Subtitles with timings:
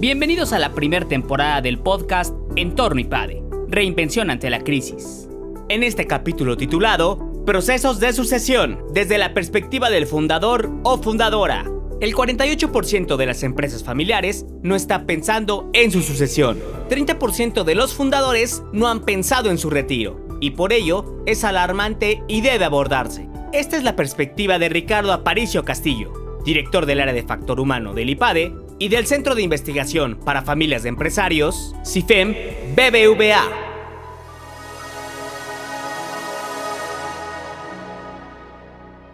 [0.00, 5.28] Bienvenidos a la primera temporada del podcast Entorno IPADE, Reinvención ante la crisis.
[5.68, 11.70] En este capítulo titulado Procesos de sucesión desde la perspectiva del fundador o fundadora.
[12.00, 16.58] El 48% de las empresas familiares no está pensando en su sucesión.
[16.88, 20.26] 30% de los fundadores no han pensado en su retiro.
[20.40, 23.28] Y por ello es alarmante y debe abordarse.
[23.52, 28.08] Esta es la perspectiva de Ricardo Aparicio Castillo, director del área de factor humano del
[28.08, 32.34] IPADE y del Centro de Investigación para Familias de Empresarios, CIFEM
[32.74, 33.42] BBVA.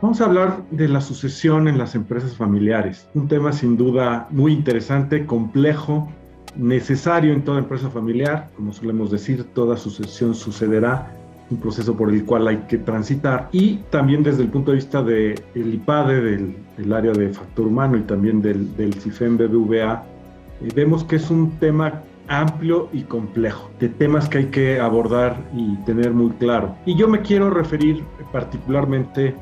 [0.00, 4.54] Vamos a hablar de la sucesión en las empresas familiares, un tema sin duda muy
[4.54, 6.10] interesante, complejo,
[6.56, 11.19] necesario en toda empresa familiar, como solemos decir, toda sucesión sucederá
[11.50, 15.02] un proceso por el cual hay que transitar y también desde el punto de vista
[15.02, 20.02] del IPADE, del, área de factor humano y también del, del CIFEM BBVA,
[20.62, 25.36] eh, vemos que es un tema amplio y complejo, de temas que hay que abordar
[25.54, 26.76] y tener muy claro.
[26.86, 29.34] Y yo me quiero referir particularmente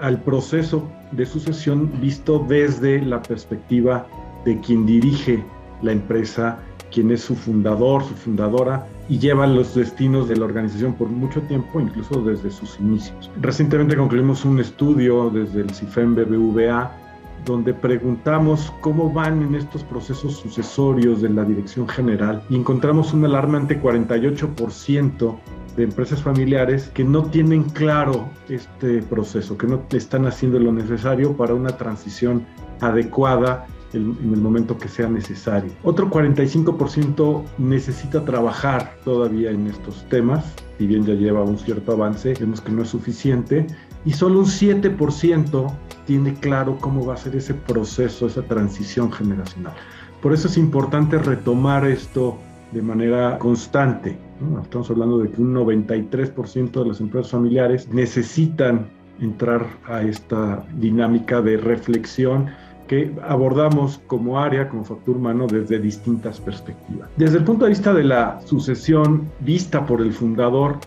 [0.00, 4.06] al proceso de sucesión visto desde la perspectiva
[4.44, 5.44] de quien dirige
[5.82, 6.58] la empresa,
[6.90, 11.40] quien es su fundador, su fundadora y lleva los destinos de la organización por mucho
[11.42, 13.30] tiempo, incluso desde sus inicios.
[13.40, 16.92] Recientemente concluimos un estudio desde el CIFEM BBVA
[17.44, 23.24] donde preguntamos cómo van en estos procesos sucesorios de la dirección general y encontramos un
[23.24, 25.38] alarmante 48%
[25.76, 31.36] de empresas familiares que no tienen claro este proceso, que no están haciendo lo necesario
[31.36, 32.44] para una transición
[32.80, 35.70] adecuada en el momento que sea necesario.
[35.82, 42.34] Otro 45% necesita trabajar todavía en estos temas, si bien ya lleva un cierto avance,
[42.38, 43.66] vemos que no es suficiente,
[44.04, 45.72] y solo un 7%
[46.06, 49.74] tiene claro cómo va a ser ese proceso, esa transición generacional.
[50.22, 52.38] Por eso es importante retomar esto
[52.72, 54.18] de manera constante.
[54.62, 58.86] Estamos hablando de que un 93% de las empresas familiares necesitan
[59.20, 62.48] entrar a esta dinámica de reflexión
[62.90, 67.08] que abordamos como área, como factor humano, desde distintas perspectivas.
[67.16, 70.80] Desde el punto de vista de la sucesión vista por el fundador,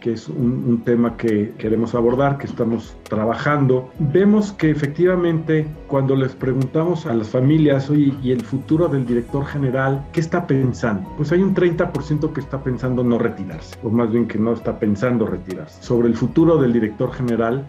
[0.00, 6.32] que es un, tema que queremos abordar, que estamos trabajando, vemos que efectivamente cuando les
[6.32, 11.12] preguntamos a las familias, oye, ¿y el futuro del director general qué está pensando?
[11.16, 14.78] Pues hay un 30% que está pensando no retirarse, o más bien que no está
[14.78, 15.82] pensando retirarse.
[15.82, 17.66] Sobre el futuro del director general,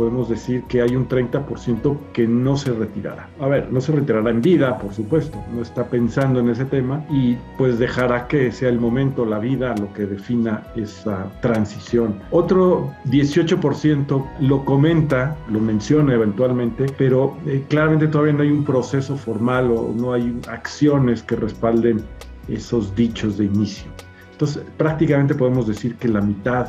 [0.00, 3.28] podemos decir que hay un 30% que no se retirará.
[3.38, 7.04] A ver, no se retirará en vida, por supuesto, no está pensando en ese tema
[7.10, 12.14] y pues dejará que sea el momento, la vida, lo que defina esa transición.
[12.30, 19.18] Otro 18% lo comenta, lo menciona eventualmente, pero eh, claramente todavía no hay un proceso
[19.18, 22.00] formal o no hay acciones que respalden
[22.48, 23.90] esos dichos de inicio.
[24.32, 26.68] Entonces, prácticamente podemos decir que la mitad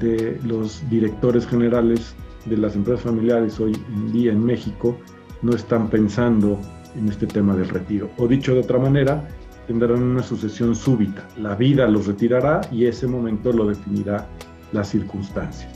[0.00, 4.98] de los directores generales de las empresas familiares hoy en día en México
[5.42, 6.60] no están pensando
[6.96, 8.10] en este tema del retiro.
[8.18, 9.28] O dicho de otra manera,
[9.66, 11.26] tendrán una sucesión súbita.
[11.38, 14.26] La vida los retirará y ese momento lo definirá
[14.72, 15.70] las circunstancias.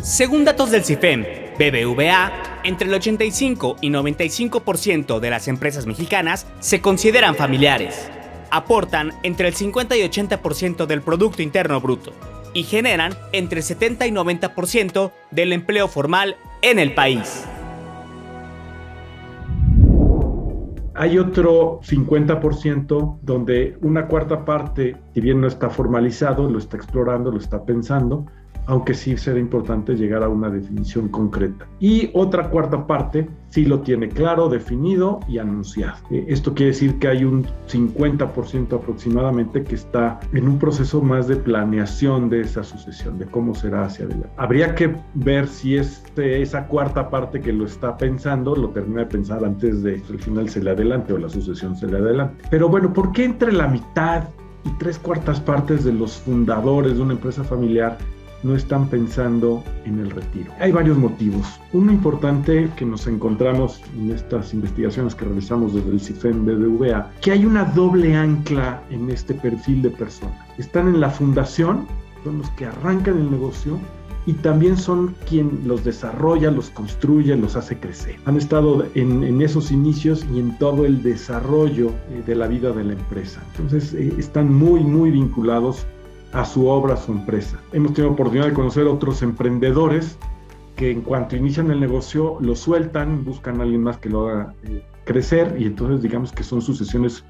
[0.00, 1.24] Según datos del CIFEM,
[1.58, 8.10] BBVA, entre el 85 y 95% de las empresas mexicanas se consideran familiares.
[8.50, 12.12] Aportan entre el 50 y 80% del Producto Interno Bruto
[12.54, 17.46] y generan entre 70 y 90% del empleo formal en el país.
[20.96, 27.32] Hay otro 50% donde una cuarta parte, si bien no está formalizado, lo está explorando,
[27.32, 28.26] lo está pensando,
[28.66, 31.66] aunque sí será importante llegar a una definición concreta.
[31.80, 35.98] Y otra cuarta parte sí lo tiene claro, definido y anunciado.
[36.10, 41.28] Eh, esto quiere decir que hay un 50% aproximadamente que está en un proceso más
[41.28, 44.30] de planeación de esa sucesión, de cómo será hacia adelante.
[44.36, 49.06] Habría que ver si este, esa cuarta parte que lo está pensando lo termina de
[49.06, 52.44] pensar antes de que el final se le adelante o la sucesión se le adelante.
[52.50, 54.24] Pero bueno, ¿por qué entre la mitad
[54.64, 57.98] y tres cuartas partes de los fundadores de una empresa familiar
[58.44, 60.52] no están pensando en el retiro.
[60.60, 61.46] Hay varios motivos.
[61.72, 67.32] Uno importante que nos encontramos en estas investigaciones que realizamos desde el CIFEM BBVA, que
[67.32, 70.38] hay una doble ancla en este perfil de personas.
[70.58, 71.86] Están en la fundación,
[72.22, 73.78] son los que arrancan el negocio
[74.26, 78.16] y también son quien los desarrolla, los construye, los hace crecer.
[78.24, 82.84] Han estado en, esos inicios y en todo el desarrollo eh, de la vida de
[82.84, 83.42] la empresa.
[83.52, 85.86] Entonces eh, están muy, muy vinculados
[86.34, 87.58] a su obra, a su empresa.
[87.72, 90.18] Hemos tenido oportunidad de conocer otros emprendedores
[90.76, 94.54] que en cuanto inician el negocio lo sueltan, buscan a alguien más que lo haga
[94.64, 97.24] eh, crecer y entonces digamos que son sucesiones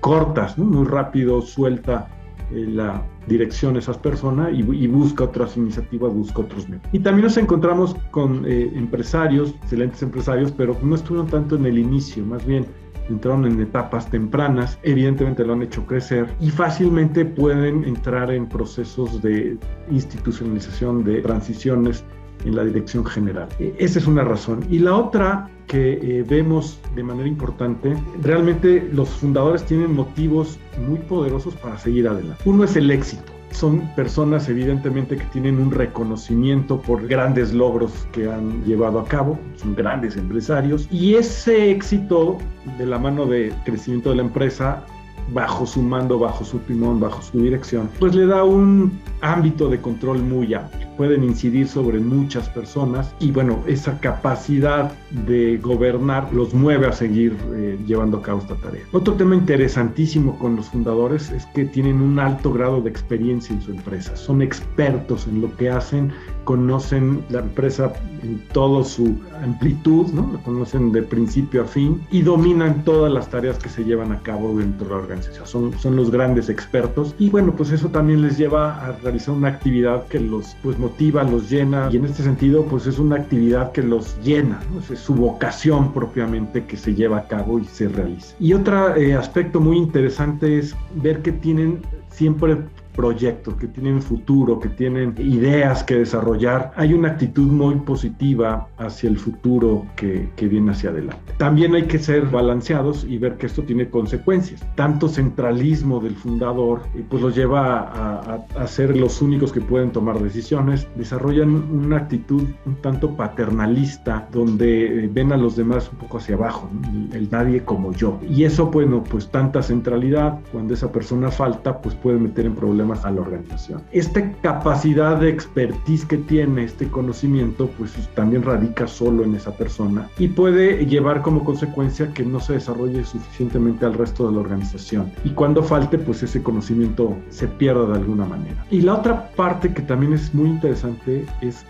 [0.00, 2.08] cortas, muy rápido, suelta
[2.52, 6.84] eh, la dirección esas personas y, busca otras iniciativas, busca otros medios.
[6.92, 11.78] Y también nos encontramos con eh, empresarios, excelentes empresarios, pero no estuvieron tanto en el
[11.78, 12.66] inicio, más bien
[13.12, 19.22] entraron en etapas tempranas, evidentemente lo han hecho crecer y fácilmente pueden entrar en procesos
[19.22, 19.56] de
[19.90, 22.04] institucionalización, de transiciones
[22.44, 23.48] en la dirección general.
[23.58, 24.64] E, esa es una razón.
[24.70, 30.98] Y la otra que eh, vemos de manera importante, realmente los fundadores tienen motivos muy
[30.98, 32.42] poderosos para seguir adelante.
[32.44, 33.32] Uno es el éxito.
[33.52, 39.38] Son personas evidentemente que tienen un reconocimiento por grandes logros que han llevado a cabo,
[39.56, 40.88] son grandes empresarios.
[40.90, 42.38] Y ese éxito
[42.78, 44.84] de la mano de crecimiento de la empresa
[45.30, 49.80] bajo su mando, bajo su timón, bajo su dirección, pues le da un ámbito de
[49.80, 50.86] control muy amplio.
[50.96, 54.92] Pueden incidir sobre muchas personas y bueno, esa capacidad
[55.26, 58.82] de gobernar los mueve a seguir eh, llevando a cabo esta tarea.
[58.92, 63.62] Otro tema interesantísimo con los fundadores es que tienen un alto grado de experiencia en
[63.62, 66.12] su empresa, son expertos en lo que hacen,
[66.44, 67.92] conocen la empresa
[68.22, 70.30] en toda su amplitud, ¿no?
[70.32, 74.18] la conocen de principio a fin y dominan todas las tareas que se llevan a
[74.20, 75.46] cabo dentro de la organización.
[75.46, 79.48] Son, son los grandes expertos y bueno, pues eso también les lleva a realizar una
[79.48, 83.72] actividad que los pues motiva, los llena y en este sentido pues es una actividad
[83.72, 84.60] que los llena,
[84.90, 88.34] es su vocación propiamente que se lleva a cabo y se realiza.
[88.38, 91.80] Y otro eh, aspecto muy interesante es ver que tienen
[92.10, 92.58] siempre
[92.94, 99.08] proyectos, que tienen futuro, que tienen ideas que desarrollar, hay una actitud muy positiva hacia
[99.08, 101.32] el futuro que, que, viene hacia adelante.
[101.38, 104.64] También hay que ser balanceados y ver que esto tiene consecuencias.
[104.74, 110.18] Tanto centralismo del fundador pues los lleva a, a, ser los únicos que pueden tomar
[110.20, 116.18] decisiones, desarrollan una actitud un tanto paternalista donde eh, ven a los demás un poco
[116.18, 116.68] hacia abajo,
[117.12, 118.18] el nadie como yo.
[118.28, 122.81] Y eso, bueno, pues tanta centralidad, cuando esa persona falta, pues puede meter en problemas
[122.90, 123.82] a la organización.
[123.92, 130.08] Esta capacidad de expertise que tiene este conocimiento, pues también radica solo en esa persona
[130.18, 135.12] y puede llevar como consecuencia que no se desarrolle suficientemente al resto de la organización.
[135.24, 138.64] Y cuando falte, pues ese conocimiento se pierda de alguna manera.
[138.70, 141.64] Y la otra parte que también es muy interesante es,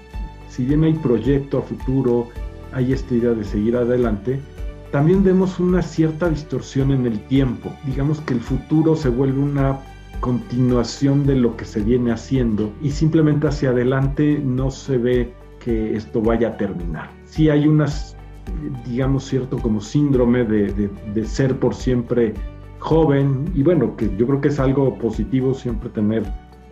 [0.49, 2.29] si bien hay proyecto a futuro,
[2.73, 4.41] hay esta idea de seguir adelante,
[4.91, 7.73] también vemos una cierta distorsión en el tiempo.
[7.87, 9.79] Digamos que el futuro se vuelve una
[10.23, 15.97] continuación de lo que se viene haciendo y simplemente hacia adelante no se ve que
[15.97, 17.11] esto vaya a terminar.
[17.25, 18.17] Sí hay unas,
[18.87, 22.35] digamos, cierto como síndrome de, de ser por siempre
[22.79, 26.23] joven y bueno, que yo creo que es algo positivo siempre tener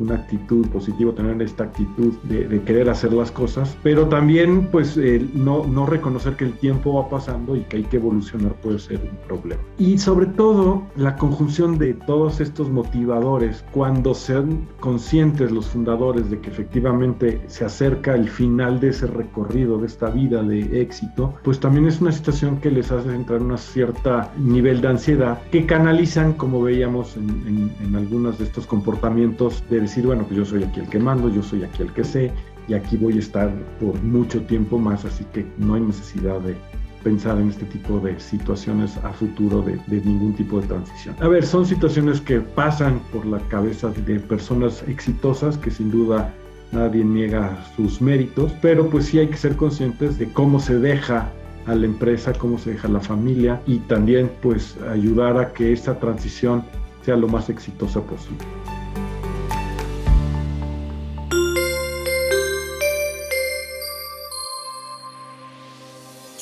[0.00, 4.98] una actitud positiva, tener esta actitud de, querer hacer las cosas, pero también pues
[5.34, 9.00] no, no reconocer que el tiempo va pasando y que hay que evolucionar puede ser
[9.00, 9.60] un problema.
[9.78, 16.40] Y sobre todo la conjunción de todos estos motivadores, cuando sean conscientes los fundadores de
[16.40, 21.60] que efectivamente se acerca el final de ese recorrido, de esta vida de éxito, pues
[21.60, 25.66] también es una situación que les hace entrar en un cierto nivel de ansiedad que
[25.66, 30.44] canalizan, como veíamos en, en, en algunos de estos comportamientos de decir, bueno, pues yo
[30.44, 32.32] soy aquí el que mando, yo soy aquí el que sé,
[32.68, 36.54] y aquí voy a estar por mucho tiempo más, así que no hay necesidad de
[37.02, 41.16] pensar en este tipo de situaciones a futuro de, ningún tipo de transición.
[41.20, 46.32] A ver, son situaciones que pasan por la cabeza de personas exitosas que sin duda
[46.72, 51.30] nadie niega sus méritos, pero pues sí hay que ser conscientes de cómo se deja
[51.66, 55.72] a la empresa, cómo se deja a la familia y también pues ayudar a que
[55.72, 56.62] esta transición
[57.04, 58.44] sea lo más exitosa posible.